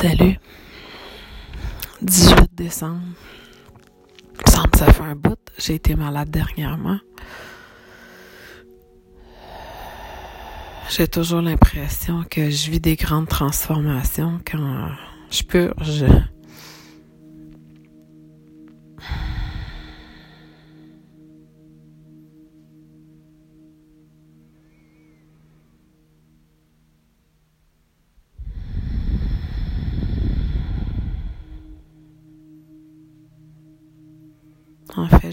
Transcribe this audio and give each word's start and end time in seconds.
Salut. 0.00 0.38
18 2.02 2.54
décembre. 2.54 3.00
Semble 4.46 4.70
que 4.70 4.78
ça 4.78 4.92
fait 4.92 5.02
un 5.02 5.16
bout. 5.16 5.40
J'ai 5.58 5.74
été 5.74 5.96
malade 5.96 6.30
dernièrement. 6.30 7.00
J'ai 10.88 11.08
toujours 11.08 11.40
l'impression 11.40 12.24
que 12.30 12.48
je 12.48 12.70
vis 12.70 12.78
des 12.78 12.94
grandes 12.94 13.26
transformations 13.26 14.38
quand 14.48 14.88
je 15.32 15.42
purge. 15.42 16.04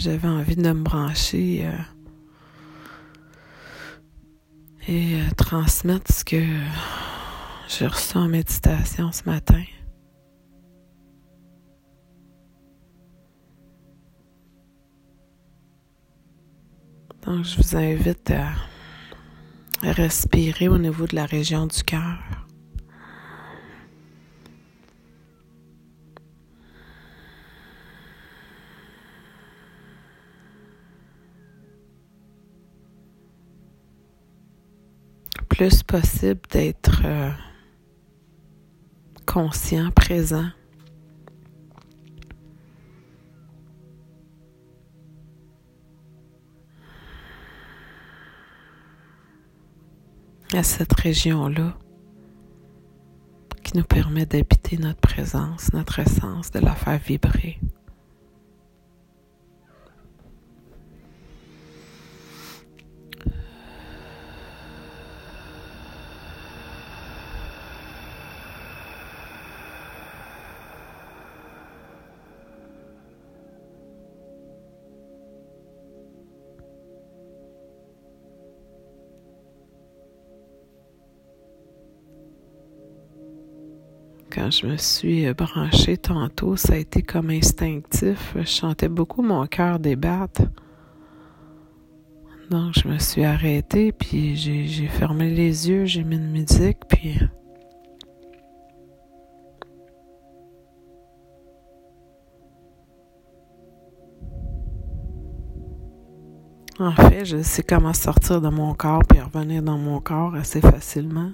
J'avais 0.05 0.27
envie 0.27 0.55
de 0.55 0.61
me 0.61 0.83
brancher 0.83 1.65
euh, 1.65 1.71
et 4.87 5.15
euh, 5.15 5.31
transmettre 5.35 6.13
ce 6.13 6.23
que 6.23 6.43
j'ai 7.67 7.87
reçu 7.87 8.15
en 8.15 8.27
méditation 8.27 9.11
ce 9.11 9.23
matin. 9.25 9.63
Donc, 17.25 17.43
je 17.43 17.57
vous 17.57 17.75
invite 17.75 18.29
à 18.29 18.51
respirer 19.81 20.67
au 20.67 20.77
niveau 20.77 21.07
de 21.07 21.15
la 21.15 21.25
région 21.25 21.65
du 21.65 21.81
cœur. 21.81 22.19
Plus 35.55 35.83
possible 35.83 36.41
d'être 36.51 37.03
euh, 37.05 37.31
conscient, 39.25 39.89
présent. 39.91 40.49
à 50.53 50.63
cette 50.63 50.93
région-là 50.93 51.77
qui 53.61 53.77
nous 53.77 53.83
permet 53.83 54.25
d'habiter 54.25 54.77
notre 54.77 55.01
présence, 55.01 55.73
notre 55.73 55.99
essence, 55.99 56.49
de 56.51 56.59
la 56.59 56.75
faire 56.75 56.97
vibrer. 56.97 57.59
Je 84.49 84.67
me 84.67 84.77
suis 84.77 85.33
branchée 85.33 85.97
tantôt, 85.97 86.55
ça 86.55 86.73
a 86.73 86.77
été 86.77 87.01
comme 87.01 87.29
instinctif. 87.29 88.35
Je 88.35 88.45
sentais 88.45 88.89
beaucoup 88.89 89.21
mon 89.21 89.45
cœur 89.47 89.79
débattre. 89.79 90.43
Donc, 92.49 92.73
je 92.77 92.87
me 92.87 92.99
suis 92.99 93.23
arrêtée, 93.23 93.91
puis 93.91 94.35
j'ai 94.35 94.87
fermé 94.87 95.31
les 95.31 95.69
yeux, 95.69 95.85
j'ai 95.85 96.03
mis 96.03 96.15
une 96.15 96.31
musique, 96.31 96.79
puis... 96.87 97.19
En 106.77 106.91
fait, 106.91 107.23
je 107.23 107.41
sais 107.41 107.63
comment 107.63 107.93
sortir 107.93 108.41
de 108.41 108.49
mon 108.49 108.73
corps 108.73 109.03
puis 109.07 109.21
revenir 109.21 109.63
dans 109.63 109.77
mon 109.77 110.01
corps 110.01 110.35
assez 110.35 110.59
facilement. 110.59 111.31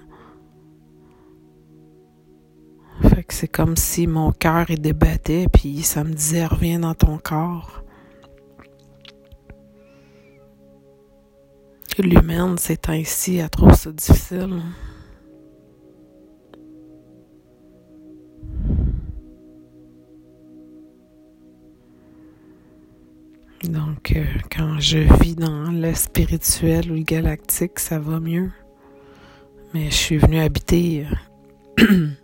C'est 3.30 3.48
comme 3.48 3.76
si 3.76 4.08
mon 4.08 4.32
cœur 4.32 4.70
est 4.70 4.78
débattait, 4.78 5.48
puis 5.52 5.84
ça 5.84 6.04
me 6.04 6.14
disait 6.14 6.46
reviens 6.46 6.80
dans 6.80 6.94
ton 6.94 7.18
corps. 7.18 7.84
L'humaine, 12.00 12.56
c'est 12.58 12.90
ainsi, 12.90 13.38
elle 13.38 13.50
trouve 13.50 13.74
ça 13.74 13.92
difficile. 13.92 14.62
Donc, 23.64 24.14
euh, 24.16 24.26
quand 24.50 24.80
je 24.80 25.00
vis 25.22 25.36
dans 25.36 25.72
le 25.72 25.94
spirituel 25.94 26.92
ou 26.92 26.96
le 26.96 27.04
galactique, 27.04 27.78
ça 27.78 28.00
va 28.00 28.20
mieux. 28.20 28.52
Mais 29.74 29.92
je 29.92 29.96
suis 29.96 30.18
venue 30.18 30.40
habiter 30.40 31.06
euh, 31.80 32.08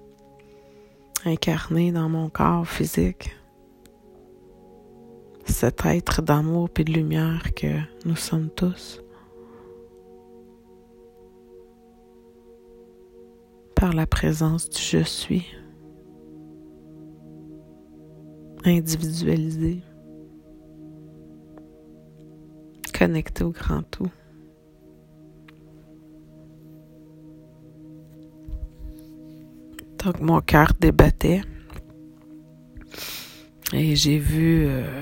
incarné 1.27 1.91
dans 1.91 2.09
mon 2.09 2.29
corps 2.29 2.67
physique. 2.67 3.35
Cet 5.45 5.85
être 5.85 6.21
d'amour 6.21 6.69
et 6.77 6.83
de 6.83 6.91
lumière 6.91 7.53
que 7.53 7.79
nous 8.05 8.15
sommes 8.15 8.49
tous. 8.49 9.01
Par 13.75 13.93
la 13.93 14.07
présence 14.07 14.69
du 14.69 14.81
je 14.81 15.03
suis. 15.03 15.45
Individualisé. 18.65 19.81
Connecté 22.97 23.43
au 23.43 23.51
grand 23.51 23.83
tout. 23.83 24.11
Donc 30.07 30.21
mon 30.21 30.39
cœur 30.39 30.71
débattait. 30.79 31.41
Et 33.73 33.97
j'ai 33.97 34.17
vu 34.17 34.65
euh, 34.65 35.01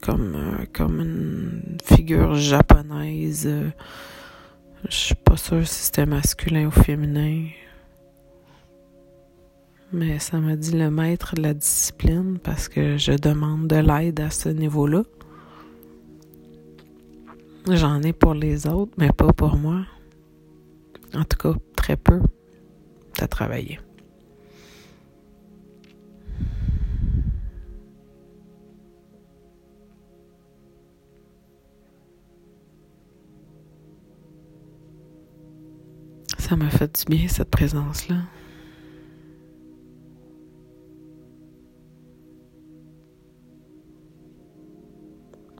comme, 0.00 0.34
euh, 0.34 0.64
comme 0.72 0.98
une 0.98 1.76
figure 1.84 2.36
japonaise. 2.36 3.46
Euh, 3.46 3.68
je 4.88 4.96
suis 4.96 5.14
pas 5.14 5.36
sûre 5.36 5.68
si 5.68 5.84
c'était 5.84 6.06
masculin 6.06 6.68
ou 6.68 6.70
féminin. 6.70 7.48
Mais 9.92 10.18
ça 10.20 10.38
m'a 10.38 10.56
dit 10.56 10.72
le 10.72 10.90
maître 10.90 11.34
de 11.34 11.42
la 11.42 11.52
discipline 11.52 12.38
parce 12.42 12.66
que 12.66 12.96
je 12.96 13.12
demande 13.12 13.66
de 13.66 13.76
l'aide 13.76 14.20
à 14.20 14.30
ce 14.30 14.48
niveau-là. 14.48 15.02
J'en 17.68 18.00
ai 18.00 18.14
pour 18.14 18.32
les 18.32 18.66
autres, 18.66 18.92
mais 18.96 19.10
pas 19.12 19.34
pour 19.34 19.56
moi. 19.56 19.84
En 21.14 21.24
tout 21.24 21.36
cas, 21.36 21.58
très 21.76 21.98
peu 21.98 22.20
travailler. 23.28 23.78
Ça 36.50 36.56
m'a 36.56 36.68
fait 36.68 37.06
du 37.06 37.16
bien, 37.16 37.28
cette 37.28 37.50
présence-là. 37.50 38.16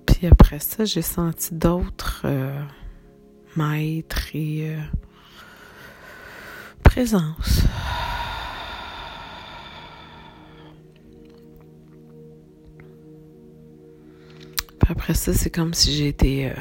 Puis 0.07 0.27
après 0.27 0.59
ça, 0.59 0.85
j'ai 0.85 1.01
senti 1.01 1.55
d'autres 1.55 2.23
euh, 2.25 2.61
maîtres 3.57 4.31
euh, 4.35 4.81
après 14.89 15.15
ça, 15.15 15.33
c'est 15.33 15.51
comme 15.51 15.73
si 15.73 15.95
j'étais 15.97 16.53
euh, 16.53 16.61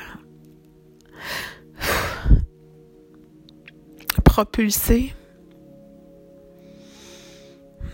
propulsée. 4.23 5.13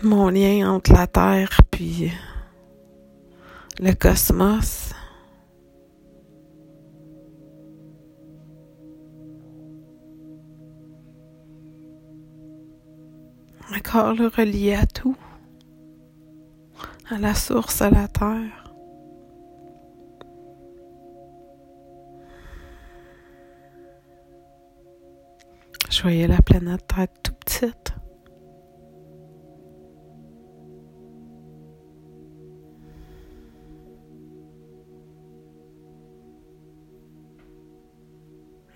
Mon 0.02 0.28
lien 0.28 0.70
entre 0.70 0.92
la 0.92 1.08
Terre 1.08 1.62
puis 1.70 2.12
le 3.80 3.92
cosmos. 3.94 4.92
Corps 13.90 14.14
le 14.14 14.26
relié 14.26 14.74
à 14.74 14.86
tout, 14.86 15.16
à 17.08 17.18
la 17.18 17.34
source, 17.34 17.82
à 17.82 17.90
la 17.90 18.08
terre. 18.08 18.64
Je 25.90 26.02
voyais 26.02 26.26
la 26.26 26.42
planète 26.42 26.86
Terre 26.86 27.06
tout 27.22 27.32
petite. 27.32 27.92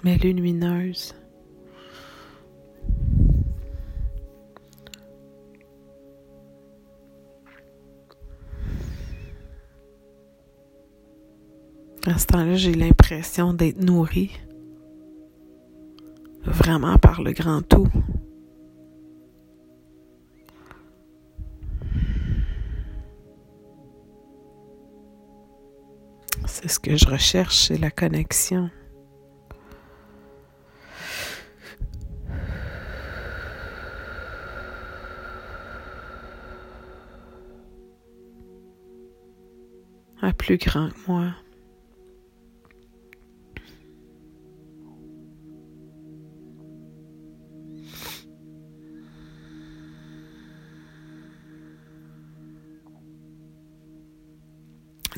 Mais 0.02 0.16
lumineuse. 0.16 1.19
À 12.10 12.18
ce 12.18 12.26
temps-là, 12.26 12.56
j'ai 12.56 12.74
l'impression 12.74 13.54
d'être 13.54 13.80
nourrie 13.80 14.32
vraiment 16.42 16.98
par 16.98 17.22
le 17.22 17.30
grand 17.30 17.62
tout. 17.62 17.86
C'est 26.46 26.66
ce 26.66 26.80
que 26.80 26.96
je 26.96 27.06
recherche, 27.06 27.68
c'est 27.68 27.78
la 27.78 27.92
connexion. 27.92 28.70
À 40.20 40.32
plus 40.32 40.58
grand 40.58 40.88
que 40.88 40.98
moi. 41.06 41.34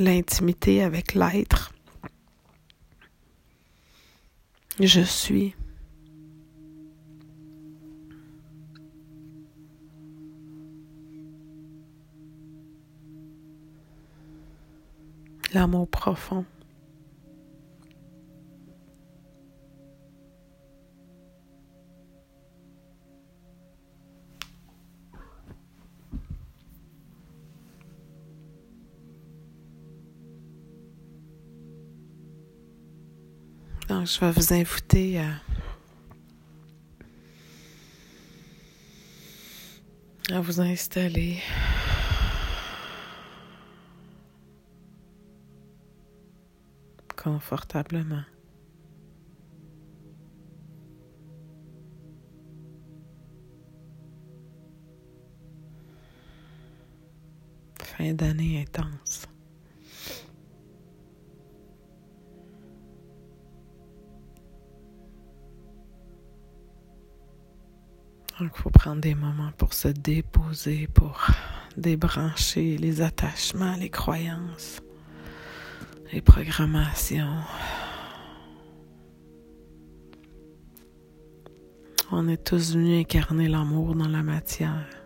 L'intimité 0.02 0.82
avec 0.82 1.14
l'être. 1.14 1.72
Je 4.80 5.00
suis. 5.00 5.54
L'amour 15.52 15.88
profond. 15.88 16.44
Je 34.00 34.20
vais 34.20 34.32
vous 34.32 34.52
inviter 34.52 35.20
à, 35.20 35.28
à 40.34 40.40
vous 40.40 40.60
installer. 40.60 41.38
confortablement. 47.22 48.24
Fin 57.78 58.14
d'année 58.14 58.62
intense. 58.62 58.91
Donc, 68.42 68.50
il 68.56 68.60
faut 68.62 68.70
prendre 68.70 69.00
des 69.00 69.14
moments 69.14 69.52
pour 69.56 69.72
se 69.72 69.86
déposer, 69.86 70.88
pour 70.92 71.28
débrancher 71.76 72.76
les 72.76 73.00
attachements, 73.00 73.76
les 73.76 73.88
croyances, 73.88 74.80
les 76.12 76.20
programmations. 76.20 77.36
On 82.10 82.26
est 82.26 82.42
tous 82.42 82.74
venus 82.74 83.02
incarner 83.02 83.46
l'amour 83.46 83.94
dans 83.94 84.08
la 84.08 84.24
matière. 84.24 85.01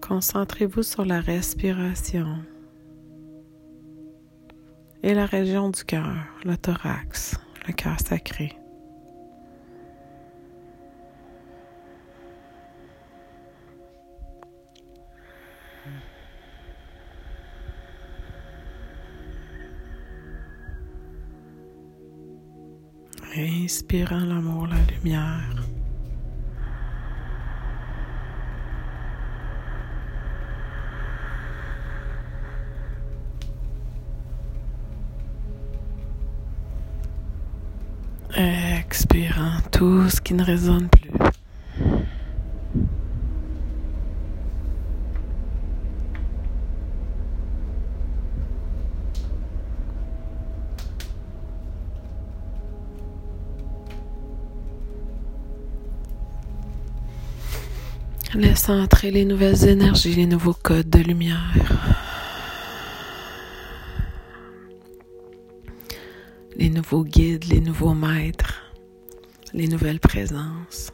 Concentrez-vous 0.00 0.82
sur 0.82 1.04
la 1.04 1.20
respiration 1.20 2.38
et 5.02 5.14
la 5.14 5.26
région 5.26 5.70
du 5.70 5.84
cœur, 5.84 6.14
le 6.44 6.56
thorax, 6.56 7.36
le 7.66 7.72
cœur 7.72 7.98
sacré. 8.00 8.56
Inspirant 23.36 24.24
l'amour, 24.24 24.66
la 24.68 24.78
lumière. 24.94 25.65
Expirant 38.36 39.60
tout 39.72 40.10
ce 40.10 40.20
qui 40.20 40.34
ne 40.34 40.44
résonne 40.44 40.88
plus. 40.88 41.10
Laissant 58.34 58.82
entrer 58.82 59.10
les 59.10 59.24
nouvelles 59.24 59.66
énergies, 59.66 60.14
les 60.14 60.26
nouveaux 60.26 60.52
codes 60.52 60.90
de 60.90 60.98
lumière. 60.98 62.05
Nouveaux 66.76 67.04
guides, 67.04 67.44
les 67.44 67.60
nouveaux 67.60 67.94
maîtres, 67.94 68.70
les 69.54 69.66
nouvelles 69.66 69.98
présences. 69.98 70.92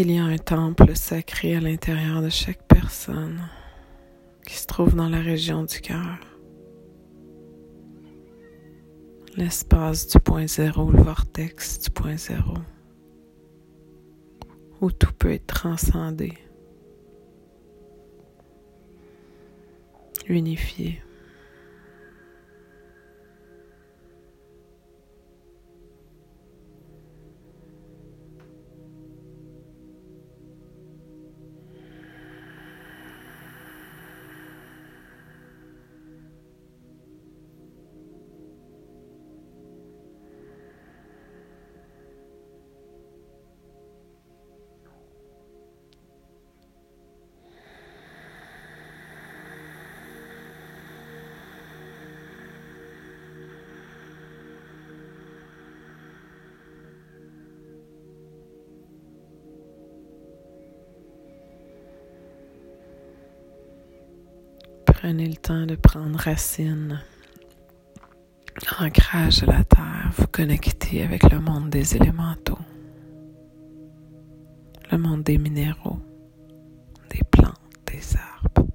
Il 0.00 0.12
y 0.12 0.18
a 0.18 0.22
un 0.22 0.38
temple 0.38 0.94
sacré 0.94 1.56
à 1.56 1.60
l'intérieur 1.60 2.22
de 2.22 2.28
chaque 2.28 2.62
personne 2.68 3.40
qui 4.46 4.54
se 4.54 4.64
trouve 4.64 4.94
dans 4.94 5.08
la 5.08 5.18
région 5.18 5.64
du 5.64 5.80
cœur. 5.80 6.20
L'espace 9.36 10.06
du 10.06 10.20
point 10.20 10.46
zéro, 10.46 10.88
le 10.92 11.02
vortex 11.02 11.80
du 11.80 11.90
point 11.90 12.16
zéro, 12.16 12.54
où 14.80 14.92
tout 14.92 15.12
peut 15.18 15.32
être 15.32 15.48
transcendé, 15.48 16.32
unifié. 20.28 21.02
Prenez 65.00 65.28
le 65.28 65.36
temps 65.36 65.64
de 65.64 65.76
prendre 65.76 66.18
racine. 66.18 67.00
Ancrage 68.80 69.44
à 69.44 69.46
la 69.46 69.62
terre, 69.62 70.10
vous 70.16 70.26
connectez 70.26 71.04
avec 71.04 71.22
le 71.30 71.38
monde 71.38 71.70
des 71.70 71.94
élémentaux, 71.94 72.58
le 74.90 74.98
monde 74.98 75.22
des 75.22 75.38
minéraux, 75.38 76.00
des 77.10 77.22
plantes, 77.30 77.54
des 77.86 78.02
arbres. 78.16 78.66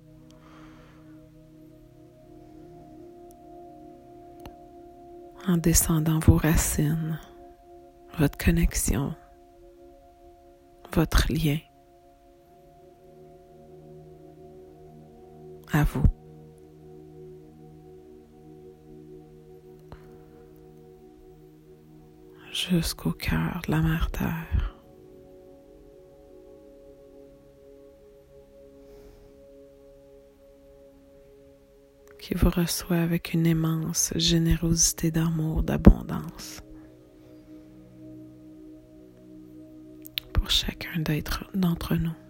En 5.45 5.57
descendant 5.57 6.19
vos 6.19 6.37
racines, 6.37 7.19
votre 8.17 8.37
connexion, 8.37 9.13
votre 10.93 11.29
lien 11.33 11.57
à 15.73 15.83
vous. 15.83 16.03
Jusqu'au 22.51 23.11
cœur 23.11 23.61
de 23.65 23.71
la 23.71 23.81
mère 23.81 24.09
qui 32.23 32.35
vous 32.35 32.49
reçoit 32.49 32.97
avec 32.97 33.33
une 33.33 33.45
immense 33.45 34.13
générosité 34.15 35.11
d'amour, 35.11 35.61
d'abondance. 35.61 36.61
Pour 40.31 40.49
chacun 40.49 41.03
d'entre 41.53 41.95
nous. 41.95 42.22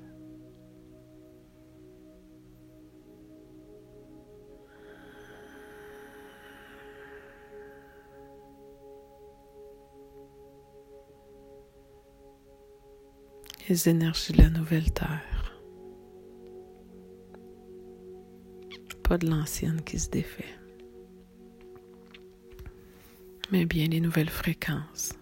Les 13.70 13.88
énergies 13.88 14.34
de 14.34 14.41
la 14.41 14.50
nouvelle 14.50 14.91
terre. 14.91 15.60
Pas 19.03 19.17
de 19.17 19.29
l'ancienne 19.29 19.82
qui 19.82 20.00
se 20.00 20.10
défait, 20.10 20.55
mais 23.51 23.65
bien 23.65 23.88
les 23.88 24.00
nouvelles 24.00 24.29
fréquences. 24.29 25.13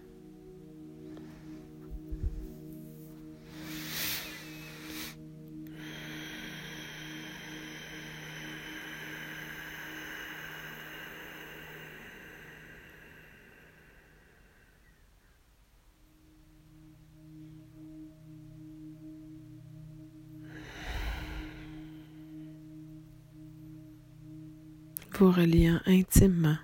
Reliant 25.42 25.80
intimement. 25.86 26.56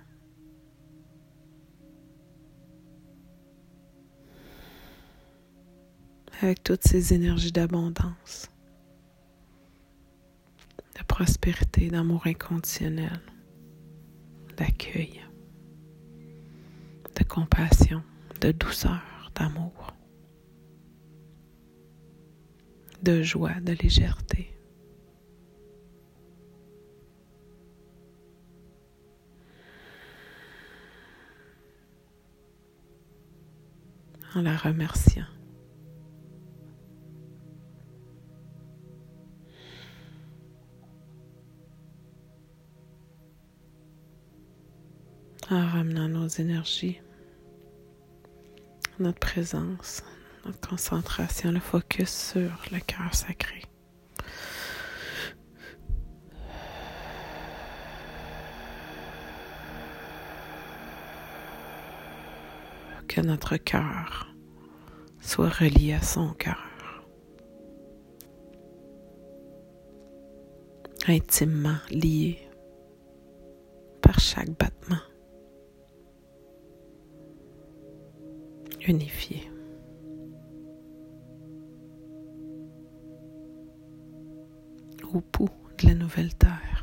avec 6.41 6.63
toutes 6.63 6.87
ces 6.87 7.13
énergies 7.13 7.51
d'abondance, 7.51 8.49
de 10.97 11.03
prospérité, 11.03 11.89
d'amour 11.89 12.25
inconditionnel, 12.27 13.19
d'accueil, 14.55 15.19
de 17.13 17.23
compassion, 17.25 18.01
de 18.39 18.53
douceur, 18.53 19.33
d'amour, 19.35 19.93
de 23.03 23.21
joie, 23.21 23.59
de 23.59 23.73
légèreté. 23.73 24.58
La 34.41 34.55
remerciant. 34.55 35.25
En 45.51 45.65
ramenant 45.67 46.07
nos 46.07 46.27
énergies, 46.27 46.99
notre 48.99 49.19
présence, 49.19 50.03
notre 50.45 50.69
concentration, 50.69 51.51
le 51.51 51.59
focus 51.59 52.09
sur 52.33 52.51
le 52.71 52.79
cœur 52.79 53.13
sacré. 53.13 53.68
Que 63.09 63.21
notre 63.21 63.57
cœur 63.57 64.33
soit 65.19 65.49
relié 65.49 65.93
à 65.93 66.01
son 66.01 66.31
cœur, 66.33 67.03
intimement 71.07 71.79
lié 71.89 72.37
par 74.01 74.19
chaque 74.19 74.51
battement, 74.51 75.03
unifié. 78.87 79.51
au 85.11 85.23
bout 85.33 85.49
de 85.79 85.87
la 85.87 85.95
nouvelle 85.95 86.35
terre. 86.35 86.78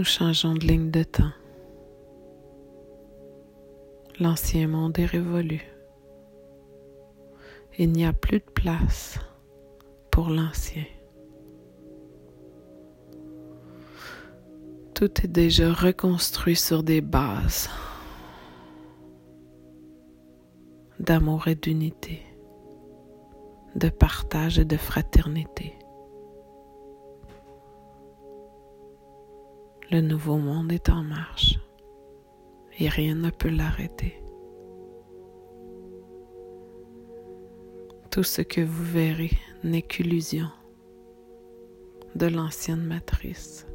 Nous 0.00 0.06
changeons 0.06 0.54
de 0.54 0.66
ligne 0.66 0.90
de 0.90 1.02
temps. 1.02 1.34
L'ancien 4.18 4.66
monde 4.66 4.98
est 4.98 5.04
révolu. 5.04 5.60
Il 7.76 7.92
n'y 7.92 8.06
a 8.06 8.14
plus 8.14 8.38
de 8.38 8.50
place 8.54 9.18
pour 10.10 10.30
l'ancien. 10.30 10.86
Tout 14.94 15.20
est 15.22 15.30
déjà 15.30 15.70
reconstruit 15.70 16.56
sur 16.56 16.82
des 16.82 17.02
bases 17.02 17.68
d'amour 20.98 21.46
et 21.46 21.56
d'unité, 21.56 22.22
de 23.76 23.90
partage 23.90 24.58
et 24.58 24.64
de 24.64 24.78
fraternité. 24.78 25.74
Le 29.92 30.00
nouveau 30.00 30.36
monde 30.36 30.70
est 30.70 30.88
en 30.88 31.02
marche 31.02 31.58
et 32.78 32.88
rien 32.88 33.16
ne 33.16 33.30
peut 33.30 33.50
l'arrêter. 33.50 34.22
Tout 38.12 38.22
ce 38.22 38.42
que 38.42 38.60
vous 38.60 38.84
verrez 38.84 39.32
n'est 39.64 39.82
qu'illusion 39.82 40.48
de 42.14 42.26
l'ancienne 42.26 42.84
matrice. 42.84 43.66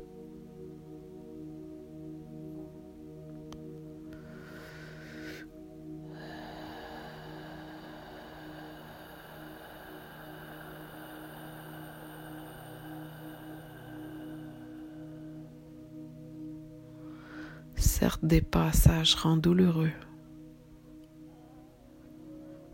certes 17.97 18.25
des 18.25 18.41
passages 18.41 19.15
rendent 19.15 19.39
douloureux, 19.39 19.91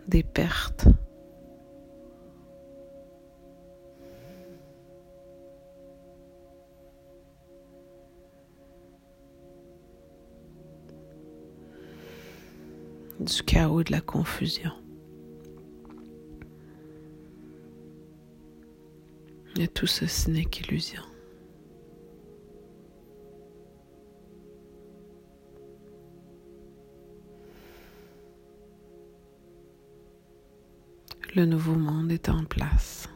des 0.07 0.23
pertes. 0.23 0.87
du 13.19 13.43
chaos, 13.43 13.81
et 13.81 13.83
de 13.83 13.91
la 13.91 14.01
confusion. 14.01 14.71
Et 19.59 19.67
tout 19.67 19.85
ceci 19.85 20.31
n'est 20.31 20.45
qu'illusion. 20.45 21.10
Le 31.33 31.45
nouveau 31.45 31.75
monde 31.75 32.11
est 32.11 32.27
en 32.27 32.43
place. 32.43 33.07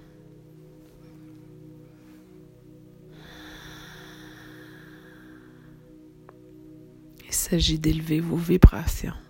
Il 7.25 7.33
s'agit 7.33 7.77
d'élever 7.77 8.21
vos 8.21 8.37
vibrations. 8.37 9.24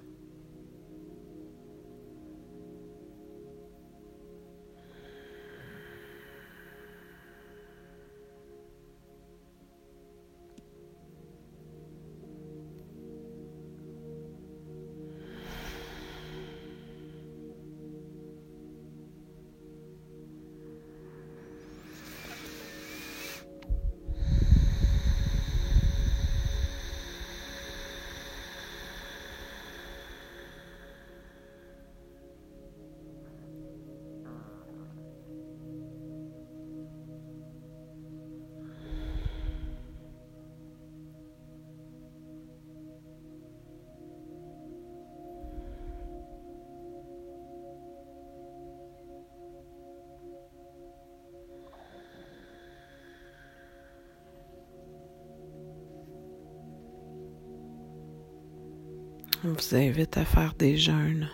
On 59.47 59.49
vous 59.49 59.75
invite 59.75 60.17
à 60.17 60.25
faire 60.25 60.55
des 60.55 60.75
jeûnes. 60.75 61.29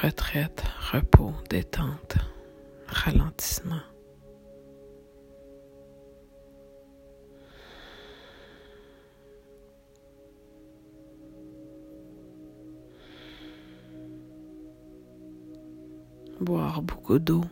Retraite, 0.00 0.62
repos, 0.92 1.32
détente, 1.50 2.16
ralentissement. 2.86 3.80
Boire 16.40 16.82
beaucoup 16.82 17.18
d'eau. 17.18 17.42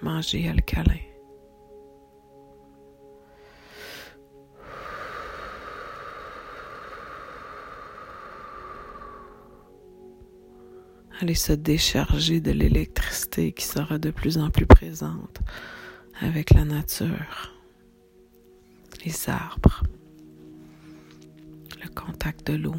Manger 0.00 0.48
alcalin. 0.48 0.98
Aller 11.20 11.34
se 11.34 11.52
décharger 11.52 12.40
de 12.40 12.50
l'électricité 12.50 13.52
qui 13.52 13.64
sera 13.64 13.98
de 13.98 14.10
plus 14.10 14.38
en 14.38 14.50
plus 14.50 14.66
présente 14.66 15.40
avec 16.20 16.50
la 16.50 16.64
nature, 16.64 17.54
les 19.04 19.28
arbres, 19.28 19.84
le 21.82 21.88
contact 21.94 22.46
de 22.50 22.54
l'eau. 22.54 22.74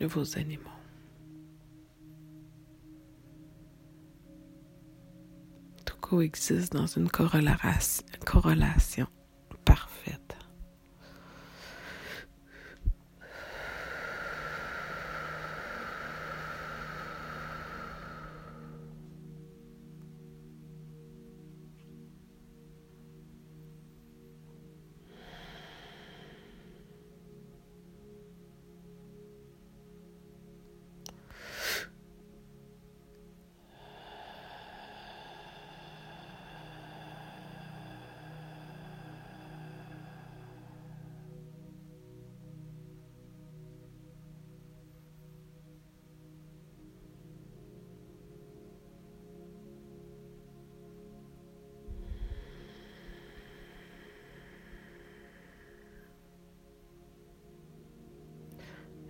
De 0.00 0.06
vos 0.06 0.38
animaux. 0.38 0.70
Tout 5.84 5.96
coexiste 6.00 6.72
dans 6.72 6.86
une 6.86 7.08
corrélation 7.08 9.06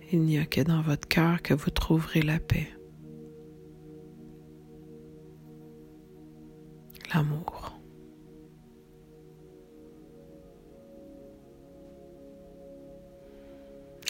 Il 0.09 0.21
n'y 0.21 0.37
a 0.37 0.45
que 0.45 0.61
dans 0.61 0.81
votre 0.81 1.07
cœur 1.07 1.41
que 1.41 1.53
vous 1.53 1.69
trouverez 1.69 2.21
la 2.21 2.39
paix. 2.39 2.69
L'amour. 7.13 7.77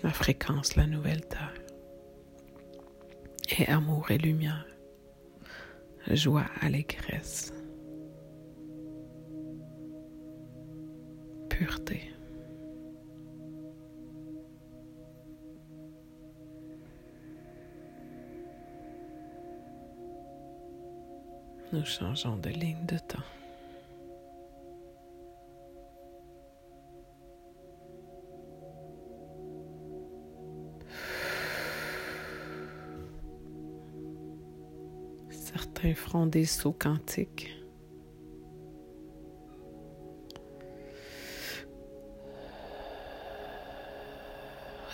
La 0.04 0.12
fréquence, 0.12 0.76
la 0.76 0.86
nouvelle 0.86 1.26
terre. 1.26 1.54
Et 3.58 3.66
amour 3.68 4.12
et 4.12 4.20
lumière. 4.20 4.68
Joie, 6.12 6.46
allégresse. 6.62 7.54
Pureté. 11.50 12.17
Nous 21.74 21.84
changeons 21.84 22.38
de 22.38 22.48
ligne 22.48 22.86
de 22.86 22.98
temps. 22.98 23.18
Certains 35.30 35.94
feront 35.94 36.26
des 36.26 36.46
sauts 36.46 36.72
quantiques. 36.72 37.54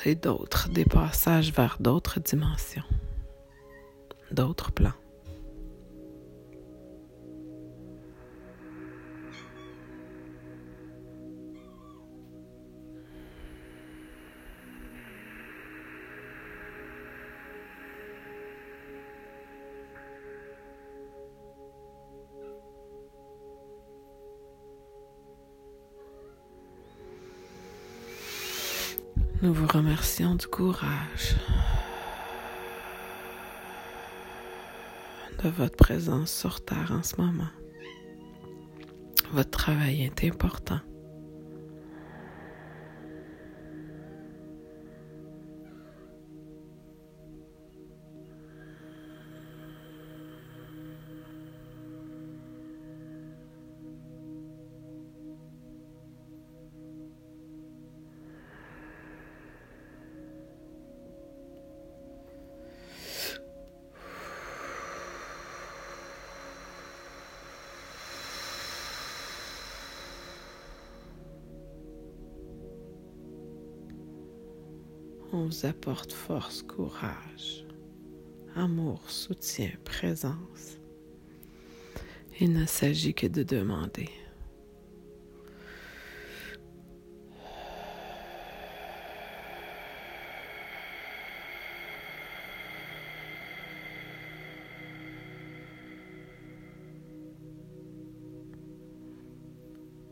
Et 0.06 0.16
d'autres 0.16 0.70
des 0.70 0.86
passages 0.86 1.54
vers 1.54 1.78
d'autres 1.80 2.20
dimensions, 2.20 2.84
d'autres 4.32 4.72
plans. 4.72 5.03
Nous 29.44 29.54
vous 29.54 29.68
remercions 29.68 30.36
du 30.36 30.48
courage 30.48 31.36
de 35.44 35.50
votre 35.50 35.76
présence 35.76 36.32
sur 36.32 36.64
Terre 36.64 36.94
en 36.98 37.04
ce 37.04 37.20
moment. 37.20 37.50
Votre 39.34 39.50
travail 39.50 40.04
est 40.04 40.24
important. 40.24 40.80
On 75.34 75.46
vous 75.48 75.66
apporte 75.66 76.14
force, 76.14 76.62
courage, 76.62 77.66
amour, 78.56 79.10
soutien, 79.10 79.72
présence. 79.84 80.78
Il 82.40 82.54
ne 82.54 82.66
s'agit 82.66 83.14
que 83.16 83.26
de 83.28 83.42
demander. 83.42 84.10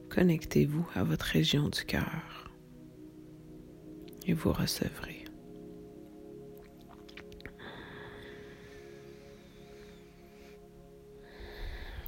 Connectez-vous 0.10 0.86
à 0.94 1.04
votre 1.04 1.26
région 1.26 1.70
du 1.70 1.86
cœur 1.86 2.51
et 4.28 4.34
vous 4.34 4.54
recevrez. 4.54 5.26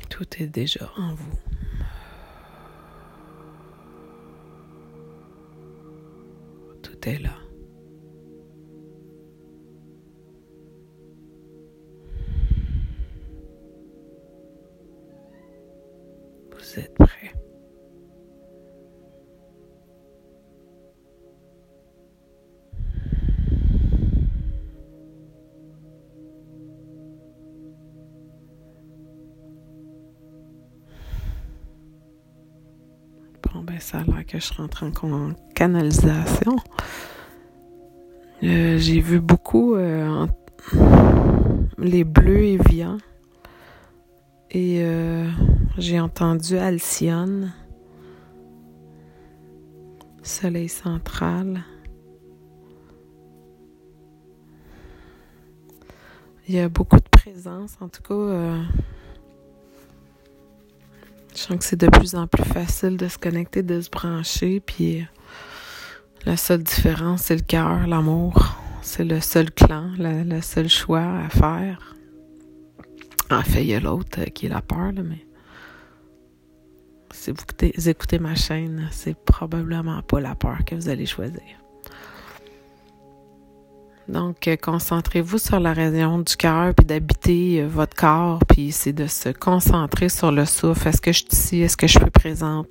Tout 0.10 0.28
est 0.42 0.48
déjà 0.48 0.92
en 0.96 1.16
vous. 1.16 1.53
Je 34.44 34.54
rentre 34.62 34.84
en 34.84 35.32
canalisation. 35.56 36.58
Euh, 38.44 38.78
j'ai 38.78 39.00
vu 39.00 39.22
beaucoup 39.22 39.76
euh, 39.76 40.28
les 41.78 42.04
bleus 42.04 42.44
évians 42.44 42.98
et 44.52 44.84
euh, 44.84 45.30
j'ai 45.78 46.00
entendu 46.00 46.58
Alcyone, 46.58 47.54
Soleil 50.24 50.68
central. 50.68 51.64
Il 56.50 56.56
y 56.56 56.60
a 56.60 56.68
beaucoup 56.68 56.98
de 56.98 57.10
présence, 57.10 57.78
en 57.80 57.88
tout 57.88 58.02
cas. 58.02 58.58
Je 61.36 61.40
sens 61.40 61.58
que 61.58 61.64
c'est 61.64 61.80
de 61.80 61.88
plus 61.88 62.16
en 62.16 62.28
plus 62.28 62.44
facile 62.44 62.96
de 62.98 63.08
se 63.08 63.18
connecter, 63.18 63.64
de 63.64 63.82
se 63.82 63.90
brancher, 63.90 64.60
puis 64.60 65.06
la 66.26 66.38
seule 66.38 66.64
différence, 66.64 67.24
c'est 67.24 67.36
le 67.36 67.42
cœur, 67.42 67.88
l'amour. 67.88 68.56
C'est 68.82 69.04
le 69.04 69.20
seul 69.20 69.50
clan, 69.52 69.92
le, 69.98 70.42
seul 70.42 70.70
choix 70.70 71.20
à 71.26 71.30
faire. 71.30 71.96
En 73.32 73.42
fait, 73.42 73.64
il 73.64 73.70
y 73.70 73.76
a 73.76 73.80
l'autre 73.80 74.20
euh, 74.20 74.26
qui 74.26 74.46
est 74.46 74.50
la 74.50 74.62
peur, 74.62 74.92
mais 74.94 75.26
si 77.12 77.32
vous 77.32 77.90
écoutez 77.90 78.20
ma 78.20 78.36
chaîne, 78.36 78.90
c'est 78.92 79.18
probablement 79.18 80.02
pas 80.02 80.20
la 80.20 80.36
peur 80.36 80.60
que 80.66 80.76
vous 80.76 80.90
allez 80.90 81.06
choisir. 81.06 81.63
Donc, 84.10 84.48
euh, 84.48 84.58
concentrez-vous 84.62 85.38
sur 85.38 85.60
la 85.60 85.72
région 85.72 86.20
du 86.20 86.36
cœur, 86.36 86.74
puis 86.76 86.86
d'habiter 86.86 87.62
euh, 87.62 87.68
votre 87.68 87.96
corps, 87.96 88.40
puis 88.50 88.72
c'est 88.74 88.92
de 88.92 89.08
se 89.08 89.30
concentrer 89.30 90.10
sur 90.10 90.32
le 90.32 90.46
souffle. 90.46 90.90
Est-ce 90.90 91.02
que 91.02 91.14
je 91.14 91.20
suis 91.20 91.28
ici? 91.32 91.62
Est-ce 91.62 91.78
que 91.78 91.88
je 91.88 92.00
suis 92.00 92.10
présente? 92.12 92.68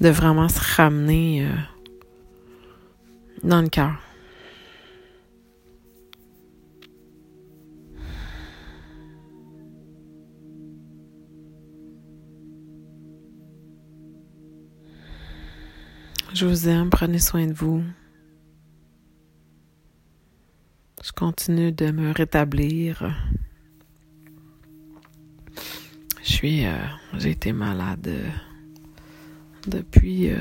De 0.00 0.10
vraiment 0.10 0.48
se 0.48 0.60
ramener 0.76 1.46
euh, 1.46 1.50
dans 3.42 3.62
le 3.62 3.68
cœur. 3.68 3.92
Je 16.34 16.46
vous 16.46 16.68
aime, 16.68 16.90
prenez 16.90 17.20
soin 17.20 17.46
de 17.46 17.54
vous. 17.54 17.82
Je 21.04 21.12
continue 21.12 21.70
de 21.70 21.90
me 21.90 22.12
rétablir. 22.14 23.14
Je 26.22 26.32
suis, 26.32 26.64
euh, 26.64 26.78
j'ai 27.18 27.32
été 27.32 27.52
malade 27.52 28.08
euh, 28.08 28.30
depuis, 29.66 30.30
euh, 30.30 30.38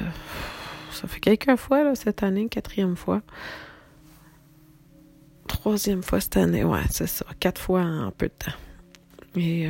ça 0.94 1.10
fait 1.10 1.20
quelques 1.20 1.58
fois 1.58 1.94
cette 1.96 2.24
année, 2.24 2.48
quatrième 2.48 2.96
fois, 2.96 3.24
troisième 5.48 6.02
fois 6.02 6.22
cette 6.22 6.38
année, 6.38 6.64
ouais, 6.64 6.84
c'est 6.90 7.08
ça, 7.08 7.26
quatre 7.42 7.60
fois 7.60 7.82
en 7.82 8.12
peu 8.12 8.28
de 8.28 8.32
temps. 8.32 8.58
Et 9.36 9.68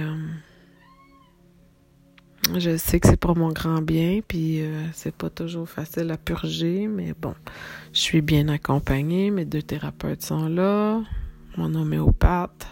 je 2.58 2.78
sais 2.78 3.00
que 3.00 3.08
c'est 3.08 3.20
pour 3.20 3.38
mon 3.38 3.50
grand 3.50 3.82
bien, 3.82 4.20
puis 4.28 4.62
euh, 4.62 4.86
c'est 4.94 5.16
pas 5.16 5.30
toujours 5.30 5.68
facile 5.68 6.12
à 6.12 6.18
purger, 6.18 6.88
mais 6.88 7.14
bon, 7.20 7.36
je 7.94 8.00
suis 8.00 8.22
bien 8.22 8.48
accompagnée. 8.50 9.32
Mes 9.32 9.46
deux 9.46 9.62
thérapeutes 9.62 10.24
sont 10.24 10.48
là, 10.48 11.02
mon 11.58 11.74
homéopathe 11.74 12.68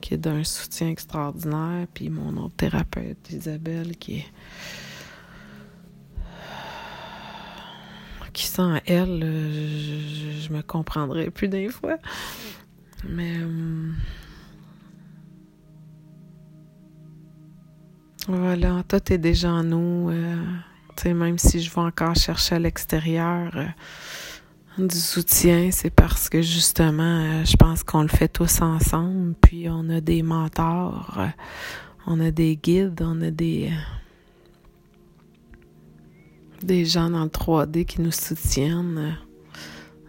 qui 0.00 0.14
est 0.14 0.18
d'un 0.18 0.44
soutien 0.44 0.90
extraordinaire, 0.90 1.86
puis 1.94 2.10
mon 2.10 2.36
autre 2.36 2.54
thérapeute 2.56 3.30
Isabelle 3.30 3.96
qui 3.96 4.18
est 4.18 4.26
qui 8.34 8.46
sent 8.46 8.82
elle, 8.86 9.20
je, 9.22 10.52
me 10.52 10.60
comprendrai 10.60 11.30
plus 11.30 11.46
d'un 11.46 11.70
fois, 11.70 11.96
mais 13.08 13.42
hum, 13.42 13.94
Voilà, 18.26 18.82
tout 18.88 19.12
est 19.12 19.18
déjà 19.18 19.50
en 19.50 19.62
nous. 19.62 20.10
Euh, 20.10 20.36
même 21.04 21.38
si 21.38 21.60
je 21.60 21.70
vais 21.70 21.80
encore 21.80 22.14
chercher 22.16 22.54
à 22.54 22.58
l'extérieur 22.58 23.50
euh, 23.54 24.86
du 24.86 24.96
soutien, 24.96 25.70
c'est 25.70 25.90
parce 25.90 26.30
que 26.30 26.40
justement, 26.40 27.02
euh, 27.02 27.44
je 27.44 27.56
pense 27.56 27.82
qu'on 27.82 28.02
le 28.02 28.08
fait 28.08 28.28
tous 28.28 28.62
ensemble. 28.62 29.34
Puis 29.42 29.68
on 29.68 29.90
a 29.90 30.00
des 30.00 30.22
mentors, 30.22 31.18
on 32.06 32.18
a 32.18 32.30
des 32.30 32.56
guides, 32.56 33.02
on 33.02 33.20
a 33.20 33.30
des 33.30 33.70
des 36.62 36.86
gens 36.86 37.10
dans 37.10 37.24
le 37.24 37.28
3D 37.28 37.84
qui 37.84 38.00
nous 38.00 38.12
soutiennent 38.12 39.18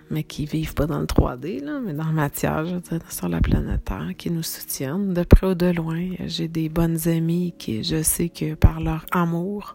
mais 0.09 0.23
qui 0.23 0.45
vivent 0.45 0.73
pas 0.73 0.85
dans 0.85 0.99
le 0.99 1.05
3D, 1.05 1.63
là, 1.63 1.79
mais 1.83 1.93
dans 1.93 2.05
la 2.05 2.11
matière, 2.11 2.65
sur 3.09 3.29
la 3.29 3.41
planète 3.41 3.85
Terre, 3.85 4.11
qui 4.17 4.31
nous 4.31 4.43
soutiennent 4.43 5.13
de 5.13 5.23
près 5.23 5.47
ou 5.47 5.55
de 5.55 5.67
loin. 5.67 6.09
J'ai 6.25 6.47
des 6.47 6.69
bonnes 6.69 7.07
amies 7.07 7.53
qui, 7.57 7.83
je 7.83 8.01
sais 8.03 8.29
que 8.29 8.53
par 8.53 8.81
leur 8.81 9.05
amour, 9.11 9.73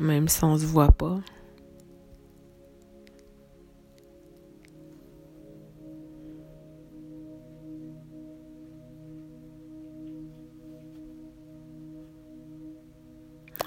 même 0.00 0.28
si 0.28 0.42
on 0.44 0.56
se 0.56 0.66
voit 0.66 0.92
pas, 0.92 1.20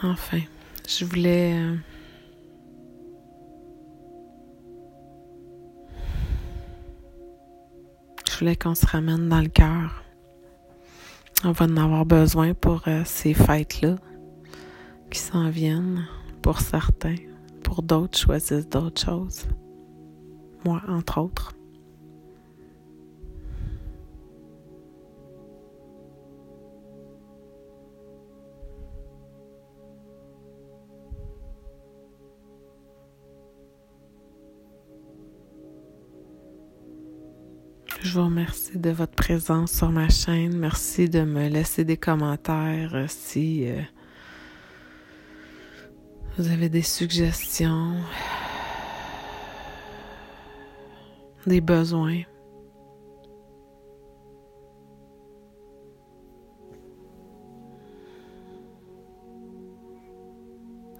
Enfin, 0.03 0.41
je 0.87 1.03
voulais 1.05 1.57
Je 8.35 8.41
voulais 8.41 8.57
qu'on 8.57 8.75
se 8.75 8.85
ramène 8.85 9.29
dans 9.29 9.39
le 9.39 9.47
cœur. 9.47 10.03
On 11.45 11.53
va 11.53 11.67
en 11.67 11.77
avoir 11.77 12.05
besoin 12.05 12.53
pour 12.53 12.85
euh, 12.85 13.03
ces 13.05 13.33
fêtes-là 13.33 13.95
qui 15.09 15.19
s'en 15.19 15.49
viennent 15.49 16.05
pour 16.41 16.59
certains. 16.59 17.15
Pour 17.63 17.81
d'autres, 17.81 18.17
choisissent 18.17 18.67
d'autres 18.67 19.05
choses. 19.05 19.47
Moi, 20.65 20.81
entre 20.89 21.21
autres. 21.21 21.54
Je 38.05 38.19
vous 38.19 38.25
remercie 38.25 38.77
de 38.77 38.91
votre 38.91 39.15
présence 39.15 39.71
sur 39.71 39.89
ma 39.89 40.09
chaîne. 40.09 40.55
Merci 40.55 41.09
de 41.09 41.23
me 41.23 41.49
laisser 41.49 41.83
des 41.83 41.97
commentaires 41.97 42.93
euh, 42.93 43.05
si 43.07 43.67
euh, 43.67 43.81
vous 46.37 46.51
avez 46.51 46.69
des 46.69 46.83
suggestions, 46.83 47.95
des 51.47 51.61
besoins. 51.61 52.21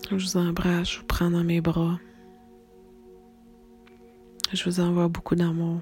Je 0.09 0.15
vous 0.15 0.37
embrasse, 0.37 0.89
je 0.89 0.99
vous 1.01 1.05
prends 1.05 1.29
dans 1.29 1.43
mes 1.43 1.61
bras. 1.61 1.99
Je 4.53 4.63
vous 4.63 4.79
envoie 4.79 5.07
beaucoup 5.07 5.35
d'amour. 5.35 5.81